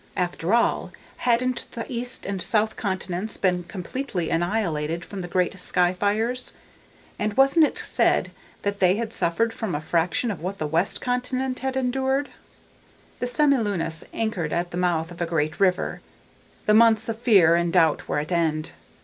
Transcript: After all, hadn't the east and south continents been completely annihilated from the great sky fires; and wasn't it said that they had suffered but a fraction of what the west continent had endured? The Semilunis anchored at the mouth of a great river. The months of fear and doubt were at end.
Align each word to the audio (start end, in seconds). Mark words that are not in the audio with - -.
After 0.17 0.55
all, 0.55 0.91
hadn't 1.17 1.67
the 1.73 1.85
east 1.87 2.25
and 2.25 2.41
south 2.41 2.75
continents 2.75 3.37
been 3.37 3.63
completely 3.65 4.31
annihilated 4.31 5.05
from 5.05 5.21
the 5.21 5.27
great 5.27 5.59
sky 5.59 5.93
fires; 5.93 6.53
and 7.19 7.37
wasn't 7.37 7.67
it 7.67 7.77
said 7.77 8.31
that 8.63 8.79
they 8.79 8.95
had 8.95 9.13
suffered 9.13 9.53
but 9.61 9.75
a 9.75 9.79
fraction 9.79 10.31
of 10.31 10.41
what 10.41 10.57
the 10.57 10.65
west 10.65 11.01
continent 11.01 11.59
had 11.59 11.77
endured? 11.77 12.29
The 13.19 13.27
Semilunis 13.27 14.03
anchored 14.11 14.51
at 14.51 14.71
the 14.71 14.75
mouth 14.77 15.11
of 15.11 15.21
a 15.21 15.27
great 15.27 15.59
river. 15.59 16.01
The 16.65 16.73
months 16.73 17.07
of 17.07 17.19
fear 17.19 17.53
and 17.53 17.71
doubt 17.71 18.07
were 18.07 18.17
at 18.17 18.31
end. 18.31 18.71